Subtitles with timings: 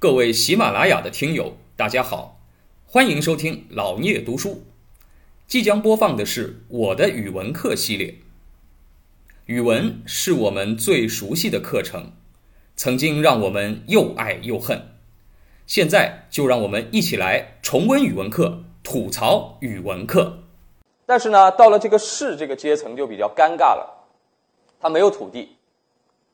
[0.00, 2.38] 各位喜马拉雅的听友，大家好，
[2.86, 4.62] 欢迎收听老聂读书。
[5.48, 8.14] 即将播放的是我的语文课系列。
[9.46, 12.12] 语文是我们最熟悉的课程，
[12.76, 14.80] 曾经让我们又爱又恨。
[15.66, 20.44] 现在就让我们一起来重温语文课，吐槽语文课。
[21.06, 24.06] 但是呢，到了这个士这个阶层就比较尴尬了，
[24.78, 25.56] 他没有土地，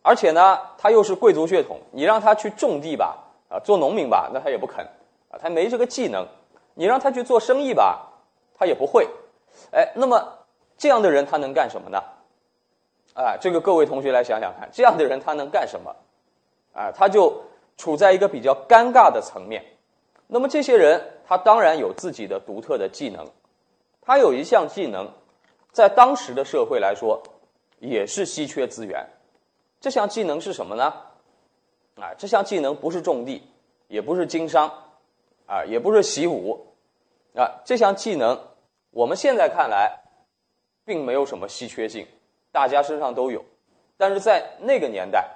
[0.03, 3.23] 而且呢，他又是贵族血统，你让他去种地吧，
[3.55, 4.84] 啊，做农民吧，那他也不肯，
[5.30, 6.26] 啊，他没这个技能。
[6.75, 8.11] 你让他去做生意吧。
[8.57, 9.08] 他也不会，
[9.72, 10.39] 哎，那么
[10.79, 12.00] 这样的人他能干什么呢？
[13.14, 15.96] 啊，这个各位同学来想想看，这样的人他能干什么？
[16.72, 17.43] 啊，他就
[17.77, 19.64] 处在一个比较尴尬的层面。
[20.29, 23.27] 那么这些人他当然有自己的独特的技能，
[24.00, 25.11] 他有一项技能，
[25.72, 27.21] 在当时的社会来说
[27.80, 29.05] 也是稀缺资源。
[29.80, 30.94] 这项技能是什么呢？
[31.96, 33.42] 啊，这项技能不是种地，
[33.89, 34.70] 也不是经商，
[35.47, 36.66] 啊，也不是习武。
[37.36, 38.41] 啊，这项技能，
[38.91, 40.04] 我们现在看来，
[40.84, 42.06] 并没有什么稀缺性，
[42.52, 43.44] 大家身上都有，
[43.96, 45.28] 但是在那个年代，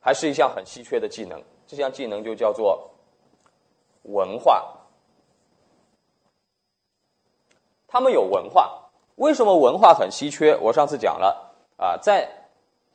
[0.00, 1.42] 还是一项很稀缺的技能。
[1.66, 2.90] 这项技能就叫做
[4.02, 4.78] 文化。
[7.88, 10.56] 他们有文化，为什么文化很稀缺？
[10.58, 12.28] 我上次讲了啊，在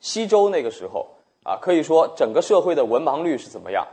[0.00, 1.06] 西周那个时候
[1.48, 3.88] 啊，可以说整个社会的文盲率是怎么样？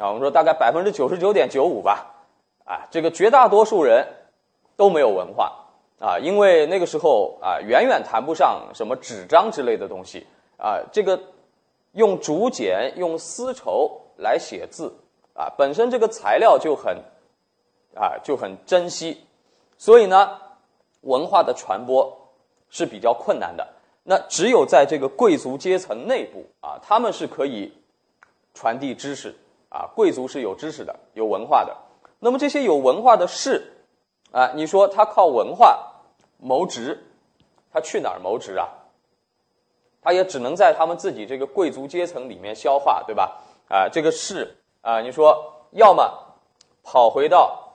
[0.00, 2.16] 啊，我们说大概百分之九十九点九五吧。
[2.64, 4.04] 啊，这个绝大多数人
[4.76, 5.64] 都没有文化
[6.00, 10.82] 啊，因为那个时候啊，远远谈不上什么纸张之类的东西啊。
[10.90, 11.20] 这个
[11.92, 14.92] 用竹简、用丝绸来写字
[15.34, 16.98] 啊，本身这个材料就很
[17.94, 19.24] 啊就很珍惜，
[19.76, 20.36] 所以呢，
[21.02, 22.28] 文化的传播
[22.70, 23.66] 是比较困难的。
[24.10, 27.70] 那只有在这个贵族阶层内部啊，他们是可以
[28.54, 29.34] 传递知识
[29.68, 31.76] 啊，贵族是有知识的、有文化的。
[32.18, 33.70] 那么这些有文化的士，
[34.32, 35.92] 啊，你说他靠文化
[36.38, 37.06] 谋职，
[37.70, 38.66] 他去哪儿谋职啊？
[40.00, 43.42] 他也只能在他们自己这个贵族阶层里面消化，对吧？
[43.68, 46.34] 啊，这个士啊，你说要么
[46.82, 47.74] 跑回到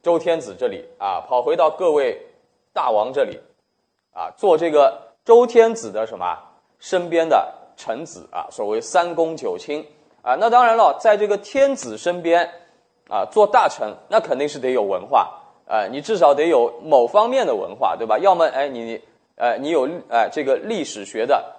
[0.00, 2.24] 周天子这里啊，跑回到各位
[2.72, 3.40] 大王这里
[4.12, 6.38] 啊，做这个周天子的什么
[6.78, 9.86] 身边的臣子啊，所谓三公九卿
[10.22, 10.36] 啊。
[10.38, 12.50] 那当然了，在这个天子身边。
[13.06, 18.18] 啊，做大臣那肯定是得有文化，呃，你至少得有某方面的文化，对吧？
[18.18, 18.98] 要么，哎，你，
[19.36, 21.54] 呃，你有，哎，这个历史学的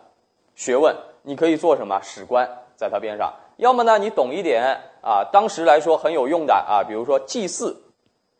[0.55, 7.79] 学问，你可以做什么史官，在他边上；要么呢，你懂一点啊，当时来说很有用的啊，比如说祭祀，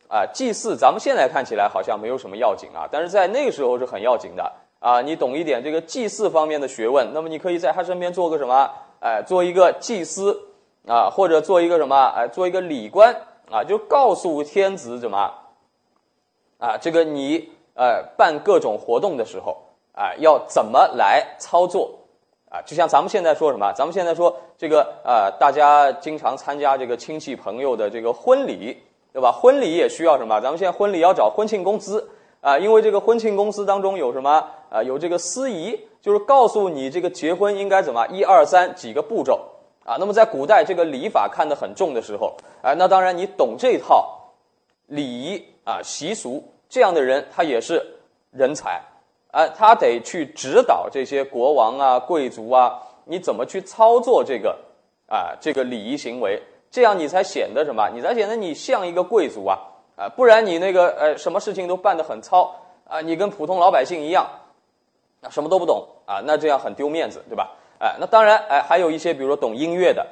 [0.08, 4.52] 啊，祭祀，咱们现在看起来好像没有什么要紧啊，但是在那个时候是很要紧的
[4.86, 5.02] 啊。
[5.02, 8.70] 你懂一点这个祭祀方面的学问，那么你可以在他身边做个什么？
[9.00, 10.40] 哎，做一个祭司。
[10.88, 11.96] 啊，或者做一个什么？
[12.16, 13.12] 哎，做一个礼官
[13.50, 15.34] 啊，就告诉天子怎么
[16.60, 16.78] 啊？
[16.80, 19.58] 这个你呃办各种活动的时候
[19.96, 21.92] 啊，要怎么来操作
[22.52, 22.62] 啊？
[22.68, 23.74] 就像咱们现在说什么？
[23.74, 28.78] 咱们现在说这个呃，大家经常参加这个亲戚朋友的这个婚礼，
[29.12, 29.32] 对吧？
[29.32, 30.40] 婚礼也需要什么？
[30.40, 32.08] 咱们现在婚礼要找婚庆公司
[32.42, 34.84] 啊，因为这个婚庆公司当中有什么啊？
[34.84, 39.52] 有这个司仪，就是告诉你这个结婚应该怎么一二三几个步骤。
[39.86, 44.34] 啊，那么在古代这个礼法看得很重的时候，啊，那当然你懂这套
[44.88, 47.86] 礼仪啊习俗，这样的人他也是
[48.32, 48.82] 人才，
[49.30, 54.58] 啊，他得去指导这些国王啊、贵族啊，你怎么去操作这个
[55.06, 57.88] 啊这个礼仪行为，这样你才显得什么？
[57.94, 59.60] 你才显得你像一个贵族啊，
[59.96, 62.56] 啊，不然你那个呃什么事情都办得很糙
[62.90, 64.28] 啊，你跟普通老百姓一样，
[65.30, 67.52] 什么都不懂啊，那这样很丢面子，对吧？
[67.78, 70.08] 哎，那当然，哎，还有一些，比如说懂音乐的，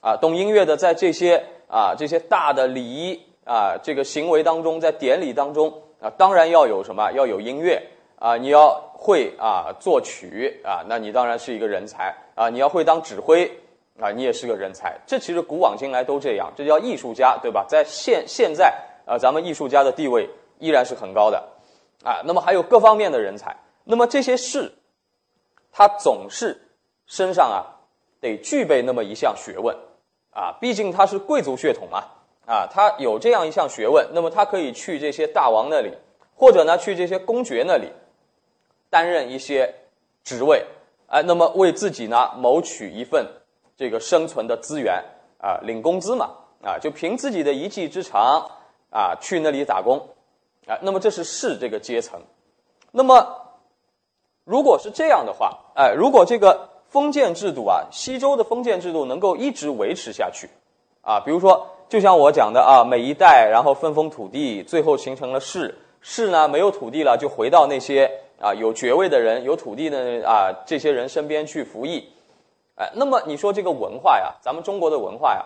[0.00, 7.82] 啊，懂音乐的，在这些啊这些大的礼仪啊这个行为当中，在典礼当中啊，当然要有什么，要有音乐
[8.18, 13.44] 啊，你要会啊作曲啊，那你当然是一个人才啊，你要会当指挥
[14.00, 14.98] 啊，你也是个人才。
[15.06, 17.64] 这其实古往今来都这样，这叫艺术家，对吧？
[17.68, 18.74] 在现现在
[19.06, 20.28] 啊，咱们艺术家的地位
[20.58, 21.42] 依然是很高的
[22.02, 22.22] 啊。
[22.24, 23.54] 那么还有各方面的人才，
[23.84, 24.72] 那么这些士，
[25.70, 26.60] 他总是。
[27.06, 27.84] 身上啊，
[28.18, 29.76] 得具备那么一项学问，
[30.30, 32.02] 啊，毕竟他是贵族血统嘛，
[32.46, 35.92] 啊，他有这样一项学问，那么他可以去这些大王那里，
[36.34, 37.92] 或者呢去这些公爵那里，
[38.88, 39.74] 担任一些
[40.22, 40.64] 职位，
[41.08, 43.28] 哎，那么为自己呢谋取一份
[43.76, 45.04] 这个生存的资源，
[45.36, 46.30] 啊，领工资嘛，
[46.62, 48.50] 啊，就凭自己的一技之长，
[48.88, 49.98] 啊，去那里打工，
[50.66, 52.18] 啊，那么这是士这个阶层，
[52.90, 53.43] 那么
[54.44, 56.68] 如果是这样的话，哎，如果这个。
[56.94, 60.48] 封建制度啊，西周的封建制度能够一直维持下去，
[61.02, 68.08] 啊，比如说，就像我讲的啊，每一代然后分封土地，最后形成了市，市呢没有土地了，就回到那些
[68.40, 72.08] 啊有爵位的人、有土地的啊这些人身边去服役，
[72.76, 75.44] 哎，那么你说这个文化呀，咱们中国的文化呀，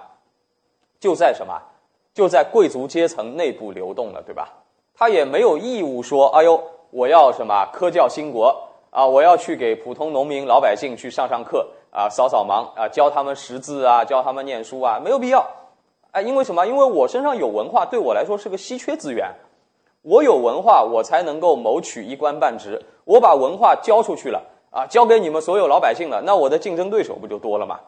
[1.00, 1.58] 就在什么？
[2.12, 4.52] 就在贵族阶层内部流动了，对吧？
[4.94, 15.46] 他也没有义务说，哎呦，我要什么科教兴国啊，我要去给普通农民老百姓去上上课啊，扫扫盲啊，教他们识字啊，教他们念书啊，没有必要。
[16.12, 16.66] 哎，因为什么？
[16.66, 19.34] 因为我身上有文化，对我来说是个稀缺资源。
[20.02, 22.82] 我有文化，我才能够谋取一官半职。
[23.04, 27.80] 我把文化交出去了啊，交给你们所有老百姓了，那我的竞争对手不就多了吗？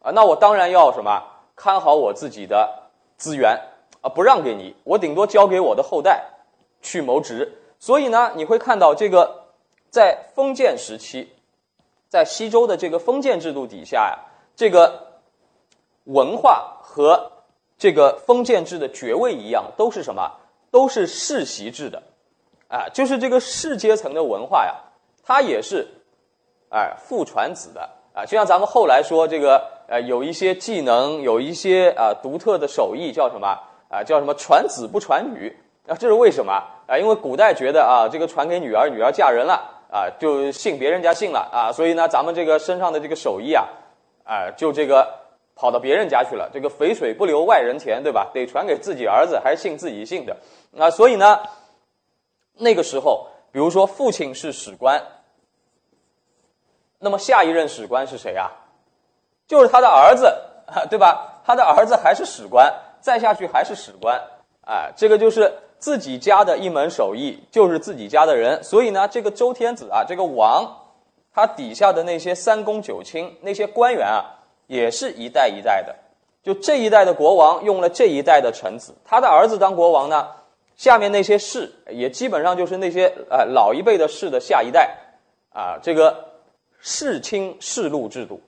[0.00, 1.22] 啊，那我当然要什么
[1.54, 2.68] 看好我自己的
[3.16, 3.60] 资源
[4.00, 6.24] 啊，不让给你，我顶多交给我的后代。
[6.84, 9.41] 去谋职，所以呢，你会看到这个
[9.92, 11.28] 在封建时期，
[12.08, 14.18] 在西周的这个封建制度底下呀，
[14.56, 15.20] 这个
[16.04, 17.30] 文化和
[17.76, 20.32] 这个封建制的爵位一样，都是什么？
[20.70, 22.02] 都是世袭制的，
[22.68, 24.74] 啊，就是这个士阶层的文化呀，
[25.22, 25.86] 它也是
[26.70, 33.46] 哎父传子的啊，就像咱们后来说这个呃，有一些技能，有一些啊独特的手艺，叫什么
[33.90, 34.02] 啊？
[34.02, 35.54] 叫什么传子不传女？
[35.86, 36.50] 啊，这是为什么
[36.86, 36.96] 啊？
[36.96, 43.68] 因为古代觉得啊，这个传给女儿，女儿嫁人了啊，就姓别人家姓了啊，所以呢，咱们这个身上的这个手艺啊，
[44.24, 45.06] 啊，就这个
[45.54, 46.48] 跑到别人家去了。
[46.50, 48.30] 这个肥水不流外人田，对吧？
[48.32, 50.34] 得传给自己儿子，还是姓自己姓的
[50.78, 50.90] 啊。
[50.90, 51.42] 所以呢，
[52.54, 54.98] 那个时候，比如说父亲是史官，
[56.98, 58.50] 那么下一任史官是谁啊？
[59.46, 60.34] 就是他的儿子，
[60.88, 61.42] 对吧？
[61.44, 64.18] 他的儿子还是史官，再下去还是史官，
[64.66, 65.52] 哎，这个就是。
[65.82, 70.76] 自己家的一门手艺就是自己家的人，所以呢，这个周天子啊，这个王，
[71.34, 74.24] 他底下的那些三公九卿那些官员啊，
[74.68, 75.96] 也是一代一代的。
[76.44, 80.28] 就这一代的国王用了这一代的臣子，他的儿子当国王呢，
[80.76, 84.96] 下面那些士也基本上就是那些呃老一辈的士的下一代
[85.52, 86.28] 啊，这个
[86.78, 88.40] 世卿世禄制度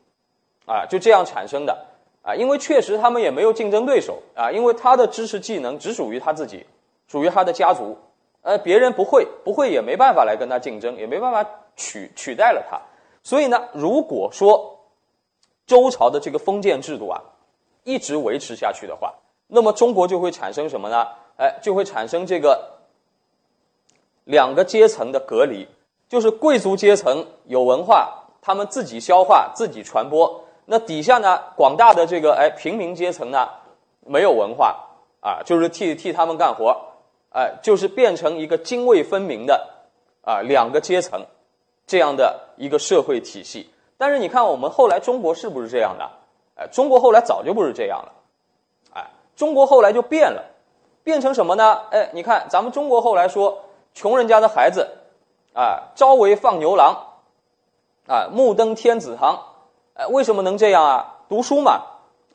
[0.66, 1.84] 啊，就这样产生的
[2.22, 2.36] 啊。
[2.36, 6.64] 因为确实他们也没有竞争对手啊，因为他的知识技能只属于他自己。
[7.06, 7.96] 属于他的家族，
[8.42, 12.80] 呃，别人不会，不会也没办法来跟他竞争，也没办法取取代了他。
[13.22, 14.78] 所以呢，如果说
[15.66, 17.20] 周朝的这个封建制度啊
[17.84, 19.14] 一直维持下去的话，
[19.46, 21.06] 那么中国就会产生什么呢？
[21.36, 22.78] 哎，就会产生这个
[24.24, 25.68] 两个阶层的隔离，
[26.08, 33.48] 就是贵族阶层有文化，他们自己消化、自己传播；那底下呢，广大的这个哎平民阶层呢
[34.06, 34.76] 没有文化
[35.20, 36.94] 啊，就是替替他们干活。
[37.34, 39.69] 哎，就是变成一个泾渭分明的
[40.22, 41.26] 啊两个阶层
[41.84, 43.69] 这样的一个社会体系。
[43.98, 46.08] 但是你看，我们后来中国是不是这样的？
[46.54, 48.12] 哎，中国后来早就不是这样了。
[48.94, 50.44] 哎，中国后来就变了，
[51.02, 51.82] 变成什么呢？
[51.90, 53.64] 哎，你看咱们中国后来说，
[53.94, 54.88] 穷人家的孩子
[55.54, 57.19] 啊，朝为放牛郎，
[58.06, 59.42] 啊，暮登天子堂。
[59.94, 61.16] 哎，为什么能这样啊？
[61.28, 61.82] 读书嘛。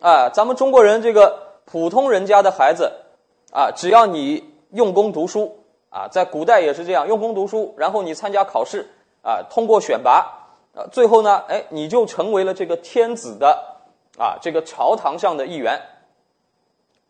[0.01, 2.91] 啊，咱们中国人这个普通人家的孩子
[3.53, 4.58] 啊，只要你。
[4.71, 8.87] 用功读书啊，在古代也是这样，用功读书，然后你参加考试
[9.23, 13.77] 啊，通过选拔啊，最后呢，哎，你就成为了这个天子的
[14.19, 15.81] 啊，这个朝堂上的一员。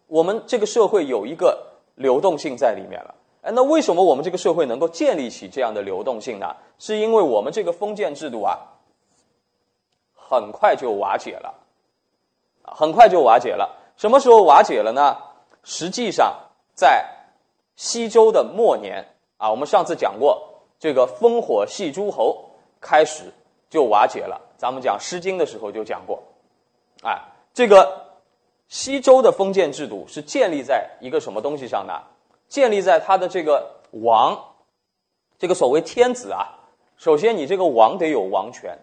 [0.08, 1.62] 我们这个社会有一个
[1.96, 6.56] 流动性在里面了，哎，那为什么我们这个社会能够建立起这样的流动性呢？
[6.80, 8.58] 是因为我们这个封建制度啊，
[10.16, 11.54] 很快就瓦解了，
[12.64, 13.78] 很快就瓦解了。
[13.98, 15.18] 什么时候瓦解了呢？
[15.64, 16.34] 实际上
[16.74, 17.19] 在。
[17.80, 19.08] 西周的末年
[19.38, 20.50] 啊，我们上次讲过，
[20.82, 22.50] 这个烽火戏诸侯
[22.82, 23.24] 开始
[23.70, 24.42] 就瓦解了。
[24.58, 26.22] 咱们讲《诗经》的时候就讲过，
[27.04, 27.18] 哎，
[27.54, 28.18] 这个
[28.68, 31.94] 西周的封建制度是建立在一个什么东西上呢？
[32.50, 34.38] 建立在他的这个王，
[35.38, 36.60] 这个所谓天子啊。
[36.98, 38.78] 首先，你这个王得有王权，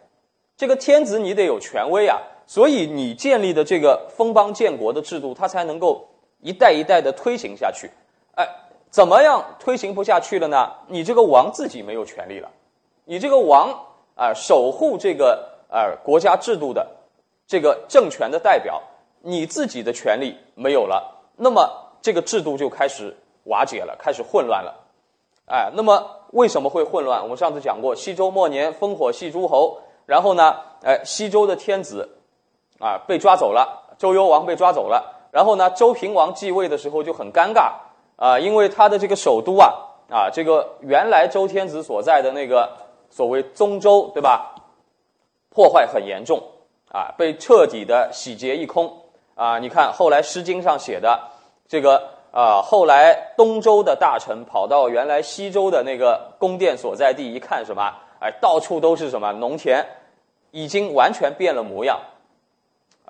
[0.57, 2.23] 这个天子你得有权威啊。
[2.47, 6.09] 所以，你建立的这个封邦建国的制度，它才能够
[6.41, 7.91] 一代一代的推行下去。
[8.37, 8.49] 哎。
[8.97, 10.73] 怎么样推行不下去了呢？
[10.87, 12.49] 你这个王自己没有权利了，
[13.05, 13.69] 你这个王
[14.15, 16.89] 啊，守护这个呃国家制度的
[17.47, 18.83] 这个政权的代表，
[19.21, 24.75] 你自己的权利没有了，那么这个制度就开始瓦解了，开始混乱了。
[25.45, 27.23] 哎，那么为什么会混乱？
[27.23, 32.09] 我们上次讲过，西周末年烽火戏诸侯，然后呢，哎，西周的天子
[32.79, 37.75] 啊被抓走了，周幽王被抓走了，然后呢，周平王继位的时候就很尴尬。
[38.17, 39.73] 啊，因为他的这个首都啊，
[40.11, 42.73] 啊，这个原来周天子所在的那个
[43.11, 44.55] 所谓宗周，对吧？
[45.51, 46.43] 破坏很严重
[46.93, 48.93] 啊，被彻底的洗劫一空
[49.35, 49.59] 啊！
[49.59, 51.19] 你看后来《诗经》上写的
[51.67, 57.95] 这个啊，后来东周的大臣跑到原来西周的那个宫殿所在地一看，什么？
[58.21, 59.87] 哎，到处都是什么农田，
[60.51, 62.01] 已经完全变了模样，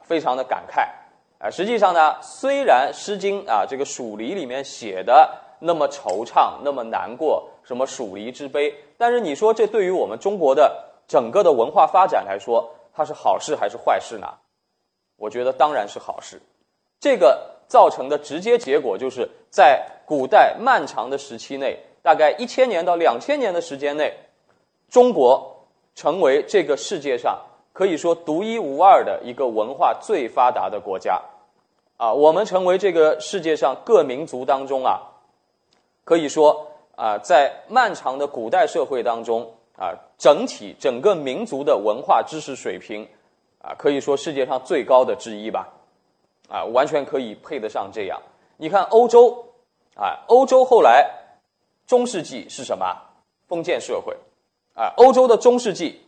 [0.03, 0.89] 非常的感慨
[1.38, 1.50] 啊！
[1.50, 10.85] 实际上呢，虽然《诗经》啊这个黍离里面写的那么惆怅，那么难过，什么黍离之悲，但是你说这对于我们中国的。
[11.09, 14.26] 整个的文化发展来说，它是好事还是坏事呢？
[15.14, 16.43] 我觉得当然是好事。
[16.99, 24.12] 这个造成的直接结果，就是在古代漫长的时期内，大概一千年到两千年的时间内，
[24.90, 25.64] 中国
[25.95, 27.40] 成为这个世界上
[27.76, 31.21] 可以说独一无二的一个文化最发达的国家。
[31.99, 35.02] 啊，我们成为这个世界上各民族当中啊，
[36.04, 39.52] 可以说啊，在漫长的古代社会当中。
[39.78, 43.06] 啊，整体整个民族的文化知识水平，
[43.61, 45.68] 啊，可以说世界上最高的之一吧，
[46.49, 48.18] 啊，完全可以配得上这样。
[48.56, 49.45] 你看欧洲，
[49.95, 51.11] 啊，欧洲后来
[51.87, 52.87] 中世纪是什么？
[53.49, 54.16] 封建社会，
[54.75, 56.00] 啊，欧洲的中世纪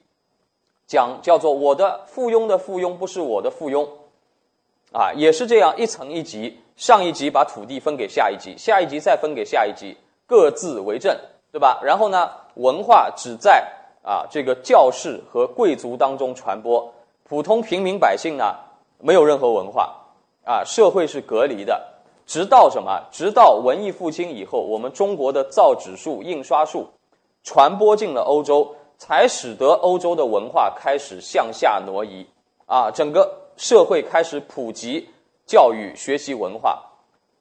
[0.88, 3.86] 讲叫做我的附庸的附庸不是我的附庸，
[4.90, 11.14] 啊，也是这样一层一级，上一级把土地分给下一级，下一级再分给下一级，各自为政，
[11.52, 11.80] 对吧？
[11.84, 12.30] 然后呢？
[12.54, 13.64] 文化只在
[14.02, 16.92] 啊这个教士和贵族当中传播，
[17.22, 18.56] 普通平民百姓呢
[18.98, 19.94] 没有任何文化
[20.44, 21.80] 啊，社会是隔离的。
[22.26, 23.00] 直到什么？
[23.12, 26.88] 直到文艺复兴以后，我们中国的造纸术、印刷术
[27.44, 32.26] 传播进了欧洲，才使得欧洲的文化开始向下挪移
[32.66, 35.08] 啊，整个社会开始普及
[35.46, 36.84] 教育、学习文化。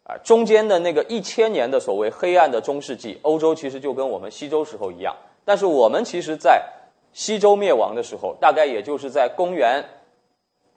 [0.10, 5.14] 啊，中间的那个一千年的所谓黑暗的中世纪，欧洲其实就跟我们西周时候一样。
[5.44, 6.64] 但是我们其实，在
[7.12, 9.84] 西周灭亡的时候，大概也就是在公元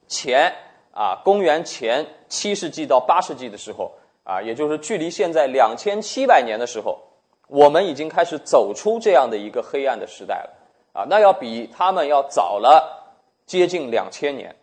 [0.05, 0.53] 前
[0.91, 3.93] 啊，公元前七世纪到八世纪的时候
[4.25, 6.99] 啊，也就是距离现在两千七百年的时候，
[7.47, 10.49] 我们已经开始走出这样的一个黑暗的时代了
[10.93, 14.55] 啊，那要比他们要早了接近两千年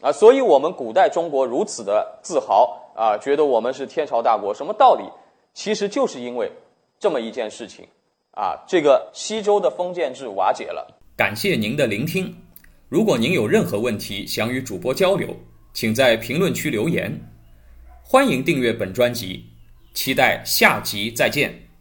[0.00, 2.78] 啊，所以我们古代中国如此的自豪。
[2.94, 5.02] 啊，觉得我们是天朝大国，什么道理？
[5.54, 6.52] 其实就是因为
[7.00, 7.88] 这么一件事情
[8.32, 10.86] 啊，这个西周的封建制瓦解了。
[11.16, 12.36] 感谢您的聆听。
[12.90, 15.34] 如果您有任何问题想与主播交流，
[15.72, 17.10] 请在评论区留言。
[18.02, 19.42] 欢迎订阅本专辑，
[19.94, 21.71] 期待下集再见。